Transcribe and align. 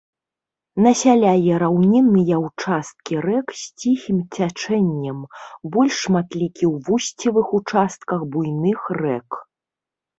Насяляе 0.85 1.53
раўнінныя 1.63 2.35
ўчасткі 2.45 3.13
рэк 3.27 3.47
з 3.61 3.83
ціхім 3.83 4.17
цячэннем, 4.35 5.19
больш 5.79 5.93
шматлікі 6.09 6.65
ў 6.73 6.75
вусцевых 6.91 7.47
участках 7.63 8.19
буйных 8.37 8.79
рэк. 9.05 9.29